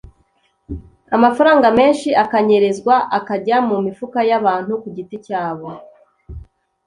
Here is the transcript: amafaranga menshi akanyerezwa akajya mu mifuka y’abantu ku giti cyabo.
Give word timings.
amafaranga 1.15 1.67
menshi 1.79 2.09
akanyerezwa 2.23 2.95
akajya 3.17 3.57
mu 3.67 3.75
mifuka 3.85 4.19
y’abantu 4.29 4.71
ku 4.81 4.87
giti 4.95 5.17
cyabo. 5.25 5.67